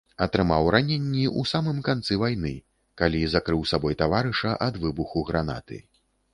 Атрымаў 0.25 0.69
раненні 0.75 1.25
ў 1.39 1.49
самым 1.51 1.83
канцы 1.89 2.17
вайны, 2.23 2.55
калі 3.03 3.21
закрыў 3.37 3.61
сабой 3.75 4.01
таварыша 4.03 4.59
ад 4.69 4.83
выбуху 4.87 5.27
гранаты. 5.33 5.77